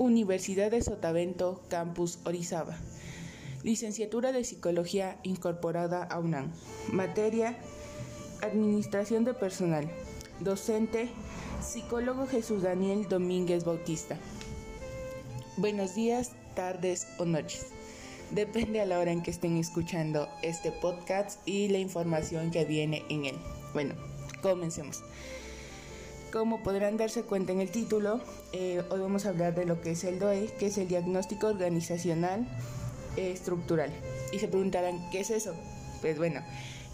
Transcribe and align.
Universidad 0.00 0.70
de 0.70 0.80
Sotavento, 0.80 1.60
Campus 1.68 2.20
Orizaba. 2.24 2.74
Licenciatura 3.62 4.32
de 4.32 4.44
Psicología 4.44 5.18
incorporada 5.24 6.02
a 6.04 6.18
UNAM. 6.18 6.50
Materia 6.90 7.58
Administración 8.40 9.26
de 9.26 9.34
Personal. 9.34 9.90
Docente 10.40 11.10
Psicólogo 11.60 12.26
Jesús 12.26 12.62
Daniel 12.62 13.08
Domínguez 13.10 13.64
Bautista. 13.64 14.16
Buenos 15.58 15.94
días, 15.94 16.32
tardes 16.54 17.06
o 17.18 17.26
noches. 17.26 17.66
Depende 18.30 18.80
a 18.80 18.86
la 18.86 19.00
hora 19.00 19.12
en 19.12 19.22
que 19.22 19.30
estén 19.30 19.58
escuchando 19.58 20.30
este 20.40 20.72
podcast 20.72 21.46
y 21.46 21.68
la 21.68 21.78
información 21.78 22.50
que 22.50 22.64
viene 22.64 23.04
en 23.10 23.26
él. 23.26 23.36
Bueno, 23.74 23.94
comencemos. 24.40 25.02
Como 26.32 26.62
podrán 26.62 26.96
darse 26.96 27.24
cuenta 27.24 27.50
en 27.50 27.60
el 27.60 27.70
título, 27.70 28.20
eh, 28.52 28.84
hoy 28.90 29.00
vamos 29.00 29.26
a 29.26 29.30
hablar 29.30 29.52
de 29.56 29.64
lo 29.64 29.80
que 29.80 29.92
es 29.92 30.04
el 30.04 30.20
DOE, 30.20 30.48
que 30.60 30.66
es 30.66 30.78
el 30.78 30.86
diagnóstico 30.86 31.48
organizacional 31.48 32.46
estructural. 33.16 33.90
Y 34.32 34.38
se 34.38 34.46
preguntarán, 34.46 35.10
¿qué 35.10 35.20
es 35.20 35.30
eso? 35.30 35.56
Pues 36.00 36.18
bueno, 36.18 36.40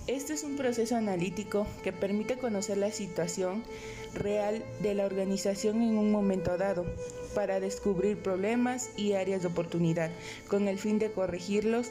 esto 0.06 0.32
es 0.32 0.42
un 0.42 0.56
proceso 0.56 0.96
analítico 0.96 1.66
que 1.84 1.92
permite 1.92 2.38
conocer 2.38 2.78
la 2.78 2.90
situación 2.90 3.62
real 4.14 4.64
de 4.80 4.95
la 4.95 5.04
organización 5.04 5.82
en 5.82 5.98
un 5.98 6.10
momento 6.10 6.56
dado 6.56 6.87
para 7.34 7.60
descubrir 7.60 8.23
problemas 8.23 8.88
y 8.96 9.12
áreas 9.12 9.42
de 9.42 9.48
oportunidad 9.48 10.10
con 10.48 10.66
el 10.66 10.78
fin 10.78 10.98
de 10.98 11.12
corregirlos 11.12 11.88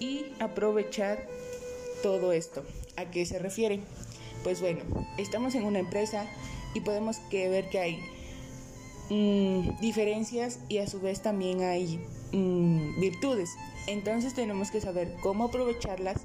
y 0.00 0.32
aprovechar 0.40 1.28
todo 2.02 2.32
esto. 2.32 2.64
¿A 2.96 3.12
qué 3.12 3.24
se 3.26 3.38
refiere? 3.38 3.80
Pues 4.44 4.60
bueno, 4.60 4.80
estamos 5.16 5.54
en 5.54 5.64
una 5.64 5.78
empresa 5.78 6.26
y 6.74 6.80
podemos 6.80 7.16
que 7.30 7.48
ver 7.48 7.70
que 7.70 7.78
hay 7.78 7.98
mm, 9.08 9.80
diferencias 9.80 10.60
y 10.68 10.78
a 10.78 10.86
su 10.86 11.00
vez 11.00 11.22
también 11.22 11.62
hay 11.62 11.98
mm, 12.32 13.00
virtudes. 13.00 13.50
Entonces 13.86 14.34
tenemos 14.34 14.70
que 14.70 14.82
saber 14.82 15.16
cómo 15.22 15.44
aprovecharlas 15.44 16.20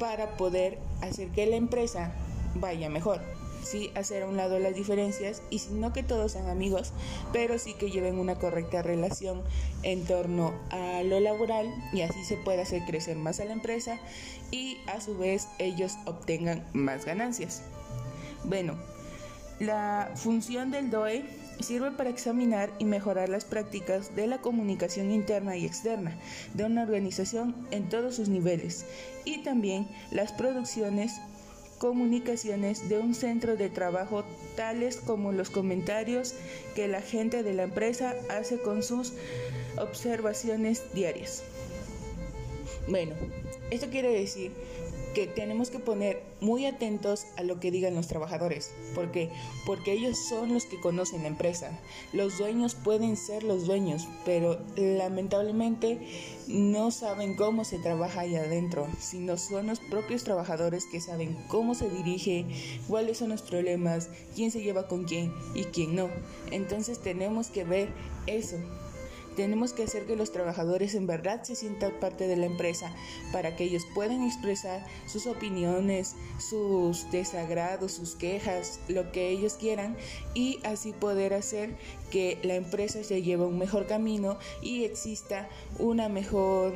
para 0.00 0.36
poder 0.36 0.80
hacer 1.02 1.28
que 1.28 1.46
la 1.46 1.54
empresa 1.54 2.12
vaya 2.56 2.90
mejor. 2.90 3.20
Sí, 3.62 3.90
hacer 3.94 4.22
a 4.22 4.26
un 4.26 4.36
lado 4.36 4.58
las 4.58 4.74
diferencias 4.74 5.42
y 5.50 5.60
no 5.72 5.92
que 5.92 6.02
todos 6.02 6.32
sean 6.32 6.48
amigos, 6.48 6.92
pero 7.32 7.58
sí 7.58 7.74
que 7.74 7.90
lleven 7.90 8.18
una 8.18 8.36
correcta 8.36 8.82
relación 8.82 9.42
en 9.82 10.04
torno 10.04 10.52
a 10.70 11.02
lo 11.02 11.20
laboral 11.20 11.72
y 11.92 12.02
así 12.02 12.24
se 12.24 12.36
puede 12.36 12.62
hacer 12.62 12.82
crecer 12.86 13.16
más 13.16 13.40
a 13.40 13.44
la 13.44 13.52
empresa 13.52 13.98
y 14.50 14.78
a 14.86 15.00
su 15.00 15.16
vez 15.16 15.48
ellos 15.58 15.96
obtengan 16.06 16.64
más 16.72 17.04
ganancias. 17.04 17.62
Bueno, 18.44 18.76
la 19.60 20.10
función 20.16 20.70
del 20.70 20.90
DOE 20.90 21.24
sirve 21.60 21.90
para 21.90 22.10
examinar 22.10 22.70
y 22.78 22.84
mejorar 22.84 23.28
las 23.28 23.44
prácticas 23.44 24.16
de 24.16 24.26
la 24.26 24.38
comunicación 24.38 25.10
interna 25.10 25.56
y 25.56 25.66
externa 25.66 26.16
de 26.54 26.64
una 26.64 26.82
organización 26.82 27.54
en 27.70 27.88
todos 27.88 28.16
sus 28.16 28.28
niveles 28.28 28.86
y 29.26 29.42
también 29.42 29.86
las 30.10 30.32
producciones 30.32 31.20
comunicaciones 31.80 32.90
de 32.90 32.98
un 32.98 33.14
centro 33.14 33.56
de 33.56 33.70
trabajo 33.70 34.22
tales 34.54 34.98
como 34.98 35.32
los 35.32 35.48
comentarios 35.48 36.34
que 36.74 36.86
la 36.88 37.00
gente 37.00 37.42
de 37.42 37.54
la 37.54 37.62
empresa 37.62 38.14
hace 38.28 38.60
con 38.60 38.82
sus 38.82 39.14
observaciones 39.78 40.92
diarias. 40.92 41.42
Bueno, 42.86 43.14
esto 43.70 43.88
quiere 43.90 44.10
decir 44.10 44.52
que 45.14 45.26
tenemos 45.26 45.70
que 45.70 45.78
poner 45.78 46.22
muy 46.40 46.66
atentos 46.66 47.26
a 47.36 47.42
lo 47.42 47.58
que 47.58 47.70
digan 47.70 47.94
los 47.94 48.06
trabajadores. 48.06 48.72
¿Por 48.94 49.10
qué? 49.10 49.30
Porque 49.66 49.92
ellos 49.92 50.16
son 50.28 50.54
los 50.54 50.66
que 50.66 50.80
conocen 50.80 51.22
la 51.22 51.28
empresa. 51.28 51.78
Los 52.12 52.38
dueños 52.38 52.74
pueden 52.74 53.16
ser 53.16 53.42
los 53.42 53.66
dueños, 53.66 54.06
pero 54.24 54.58
lamentablemente 54.76 55.98
no 56.46 56.90
saben 56.90 57.34
cómo 57.34 57.64
se 57.64 57.78
trabaja 57.78 58.20
ahí 58.20 58.36
adentro, 58.36 58.86
sino 59.00 59.36
son 59.36 59.66
los 59.66 59.80
propios 59.80 60.24
trabajadores 60.24 60.86
que 60.86 61.00
saben 61.00 61.36
cómo 61.48 61.74
se 61.74 61.90
dirige, 61.90 62.46
cuáles 62.88 63.18
son 63.18 63.30
los 63.30 63.42
problemas, 63.42 64.10
quién 64.34 64.50
se 64.50 64.62
lleva 64.62 64.86
con 64.86 65.04
quién 65.04 65.32
y 65.54 65.64
quién 65.64 65.96
no. 65.96 66.08
Entonces 66.50 67.00
tenemos 67.00 67.48
que 67.48 67.64
ver 67.64 67.88
eso 68.26 68.56
tenemos 69.36 69.72
que 69.72 69.84
hacer 69.84 70.06
que 70.06 70.16
los 70.16 70.32
trabajadores 70.32 70.94
en 70.94 71.06
verdad 71.06 71.42
se 71.42 71.54
sientan 71.54 71.92
parte 72.00 72.26
de 72.26 72.36
la 72.36 72.46
empresa 72.46 72.92
para 73.32 73.56
que 73.56 73.64
ellos 73.64 73.86
puedan 73.94 74.22
expresar 74.22 74.86
sus 75.06 75.26
opiniones, 75.26 76.16
sus 76.38 77.10
desagrados, 77.10 77.92
sus 77.92 78.14
quejas, 78.14 78.80
lo 78.88 79.12
que 79.12 79.30
ellos 79.30 79.54
quieran 79.54 79.96
y 80.34 80.58
así 80.64 80.92
poder 80.92 81.34
hacer 81.34 81.76
que 82.10 82.38
la 82.42 82.54
empresa 82.54 83.02
se 83.04 83.22
lleve 83.22 83.44
un 83.44 83.58
mejor 83.58 83.86
camino 83.86 84.38
y 84.62 84.84
exista 84.84 85.48
una 85.78 86.08
mejor 86.08 86.74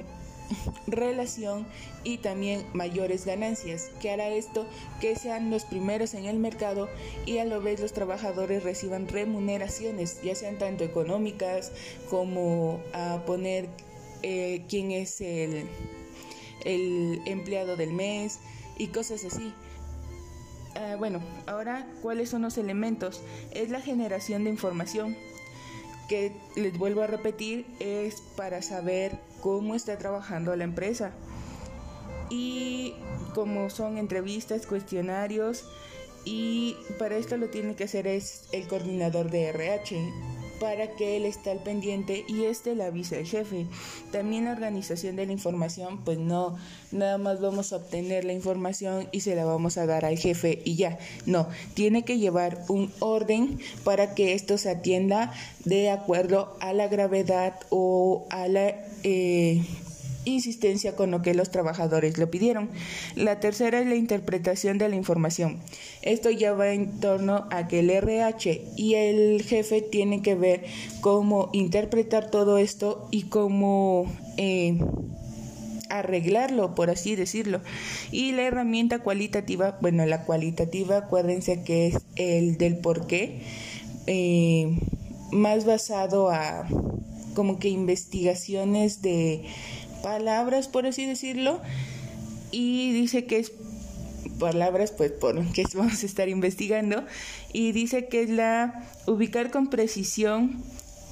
relación 0.86 1.66
y 2.02 2.18
también 2.18 2.64
mayores 2.72 3.24
ganancias. 3.24 3.90
que 4.00 4.10
hará 4.10 4.28
esto? 4.28 4.66
Que 5.00 5.16
sean 5.16 5.50
los 5.50 5.64
primeros 5.64 6.14
en 6.14 6.26
el 6.26 6.38
mercado 6.38 6.88
y 7.26 7.38
a 7.38 7.44
lo 7.44 7.60
vez 7.60 7.80
los 7.80 7.92
trabajadores 7.92 8.62
reciban 8.62 9.08
remuneraciones, 9.08 10.22
ya 10.22 10.34
sean 10.34 10.58
tanto 10.58 10.84
económicas 10.84 11.72
como 12.10 12.80
a 12.92 13.22
poner 13.26 13.68
eh, 14.22 14.64
quién 14.68 14.90
es 14.90 15.20
el, 15.20 15.66
el 16.64 17.20
empleado 17.26 17.76
del 17.76 17.92
mes 17.92 18.40
y 18.78 18.88
cosas 18.88 19.24
así. 19.24 19.52
Ah, 20.76 20.96
bueno, 20.98 21.22
ahora, 21.46 21.86
¿cuáles 22.02 22.30
son 22.30 22.42
los 22.42 22.58
elementos? 22.58 23.22
Es 23.52 23.70
la 23.70 23.80
generación 23.80 24.44
de 24.44 24.50
información 24.50 25.16
que 26.08 26.32
les 26.56 26.76
vuelvo 26.76 27.02
a 27.02 27.06
repetir 27.06 27.66
es 27.80 28.22
para 28.36 28.60
saber 28.60 29.18
cómo 29.44 29.74
está 29.74 29.98
trabajando 29.98 30.56
la 30.56 30.64
empresa. 30.64 31.12
Y 32.30 32.94
como 33.34 33.68
son 33.68 33.98
entrevistas, 33.98 34.66
cuestionarios, 34.66 35.66
y 36.24 36.78
para 36.98 37.18
esto 37.18 37.36
lo 37.36 37.50
tiene 37.50 37.76
que 37.76 37.84
hacer 37.84 38.06
es 38.06 38.48
el 38.52 38.66
coordinador 38.66 39.30
de 39.30 39.50
RH 39.50 40.33
para 40.64 40.86
que 40.96 41.18
él 41.18 41.26
esté 41.26 41.50
al 41.50 41.58
pendiente 41.58 42.24
y 42.26 42.44
este 42.44 42.74
le 42.74 42.84
avise 42.84 43.18
al 43.18 43.26
jefe. 43.26 43.66
También 44.10 44.46
la 44.46 44.52
organización 44.52 45.14
de 45.14 45.26
la 45.26 45.32
información, 45.32 45.98
pues 46.02 46.16
no, 46.16 46.56
nada 46.90 47.18
más 47.18 47.38
vamos 47.38 47.74
a 47.74 47.76
obtener 47.76 48.24
la 48.24 48.32
información 48.32 49.06
y 49.12 49.20
se 49.20 49.36
la 49.36 49.44
vamos 49.44 49.76
a 49.76 49.84
dar 49.84 50.06
al 50.06 50.16
jefe 50.16 50.62
y 50.64 50.76
ya. 50.76 50.98
No, 51.26 51.48
tiene 51.74 52.02
que 52.06 52.16
llevar 52.16 52.64
un 52.70 52.90
orden 53.00 53.58
para 53.84 54.14
que 54.14 54.32
esto 54.32 54.56
se 54.56 54.70
atienda 54.70 55.34
de 55.66 55.90
acuerdo 55.90 56.56
a 56.60 56.72
la 56.72 56.88
gravedad 56.88 57.60
o 57.68 58.26
a 58.30 58.48
la... 58.48 58.72
Eh, 59.02 59.62
insistencia 60.24 60.96
con 60.96 61.10
lo 61.10 61.22
que 61.22 61.34
los 61.34 61.50
trabajadores 61.50 62.18
le 62.18 62.26
pidieron. 62.26 62.70
La 63.14 63.40
tercera 63.40 63.80
es 63.80 63.86
la 63.86 63.96
interpretación 63.96 64.78
de 64.78 64.88
la 64.88 64.96
información. 64.96 65.58
Esto 66.02 66.30
ya 66.30 66.52
va 66.52 66.72
en 66.72 67.00
torno 67.00 67.46
a 67.50 67.68
que 67.68 67.80
el 67.80 67.90
RH 67.90 68.62
y 68.76 68.94
el 68.94 69.42
jefe 69.42 69.82
tienen 69.82 70.22
que 70.22 70.34
ver 70.34 70.64
cómo 71.00 71.50
interpretar 71.52 72.30
todo 72.30 72.58
esto 72.58 73.08
y 73.10 73.24
cómo 73.24 74.06
eh, 74.36 74.78
arreglarlo, 75.90 76.74
por 76.74 76.90
así 76.90 77.16
decirlo. 77.16 77.60
Y 78.10 78.32
la 78.32 78.42
herramienta 78.42 78.98
cualitativa, 79.00 79.78
bueno, 79.80 80.04
la 80.06 80.24
cualitativa, 80.24 80.98
acuérdense 80.98 81.62
que 81.62 81.88
es 81.88 81.98
el 82.16 82.56
del 82.58 82.78
por 82.78 83.06
qué, 83.06 83.40
eh, 84.06 84.78
más 85.32 85.64
basado 85.64 86.30
a 86.30 86.66
como 87.34 87.58
que 87.58 87.68
investigaciones 87.68 89.02
de 89.02 89.44
palabras, 90.04 90.68
por 90.68 90.86
así 90.86 91.06
decirlo, 91.06 91.60
y 92.50 92.92
dice 92.92 93.24
que 93.24 93.38
es 93.38 93.52
palabras 94.38 94.92
pues 94.92 95.12
por 95.12 95.34
que 95.52 95.64
vamos 95.74 96.02
a 96.02 96.06
estar 96.06 96.28
investigando 96.28 97.04
y 97.52 97.72
dice 97.72 98.08
que 98.08 98.22
es 98.22 98.30
la 98.30 98.86
ubicar 99.06 99.50
con 99.50 99.68
precisión 99.68 100.62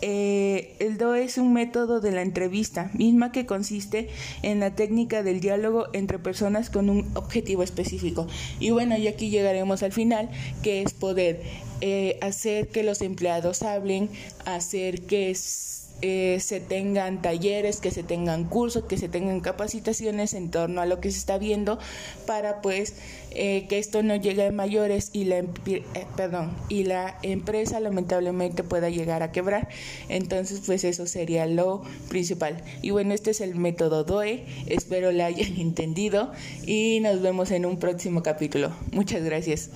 eh, 0.04 0.74
el 0.80 0.98
DO 0.98 1.14
es 1.14 1.38
un 1.38 1.52
método 1.52 2.00
de 2.00 2.10
la 2.10 2.22
entrevista, 2.22 2.90
misma 2.92 3.30
que 3.30 3.46
consiste 3.46 4.08
en 4.42 4.58
la 4.58 4.74
técnica 4.74 5.22
del 5.22 5.40
diálogo 5.40 5.86
entre 5.92 6.18
personas 6.18 6.70
con 6.70 6.90
un 6.90 7.08
objetivo 7.14 7.62
específico. 7.62 8.26
Y 8.58 8.70
bueno, 8.70 8.98
y 8.98 9.06
aquí 9.06 9.30
llegaremos 9.30 9.84
al 9.84 9.92
final, 9.92 10.28
que 10.64 10.82
es 10.82 10.92
poder 10.92 11.40
eh, 11.80 12.18
hacer 12.20 12.66
que 12.66 12.82
los 12.82 13.00
empleados 13.00 13.62
hablen, 13.62 14.10
hacer 14.44 15.02
que 15.02 15.30
eh, 16.02 16.38
se 16.40 16.58
tengan 16.58 17.22
talleres, 17.22 17.80
que 17.80 17.92
se 17.92 18.02
tengan 18.02 18.44
cursos, 18.44 18.84
que 18.84 18.98
se 18.98 19.08
tengan 19.08 19.40
capacitaciones 19.40 20.34
en 20.34 20.50
torno 20.50 20.80
a 20.80 20.86
lo 20.86 21.00
que 21.00 21.12
se 21.12 21.18
está 21.18 21.38
viendo 21.38 21.78
para 22.26 22.60
pues 22.60 22.94
eh, 23.30 23.66
que 23.68 23.78
esto 23.78 24.02
no 24.02 24.16
llegue 24.16 24.46
a 24.46 24.52
mayores 24.52 25.10
y 25.12 25.24
la, 25.24 25.38
eh, 25.38 25.82
perdón, 26.16 26.56
y 26.68 26.84
la 26.84 27.18
empresa 27.22 27.78
lamentablemente 27.78 28.64
pueda 28.64 28.90
llegar 28.90 29.22
a 29.22 29.30
quebrar. 29.30 29.68
Entonces 30.08 30.62
pues 30.66 30.82
eso 30.82 31.06
sería 31.06 31.46
lo 31.46 31.82
principal. 32.08 32.62
Y 32.82 32.90
bueno, 32.90 33.14
este 33.14 33.30
es 33.30 33.40
el 33.40 33.54
método 33.54 34.02
DOE, 34.02 34.44
espero 34.66 35.12
la 35.12 35.26
hayan 35.26 35.56
entendido 35.60 36.32
y 36.66 36.98
nos 37.00 37.22
vemos 37.22 37.52
en 37.52 37.64
un 37.64 37.78
próximo 37.78 38.22
capítulo. 38.22 38.72
Muchas 38.90 39.22
gracias. 39.22 39.70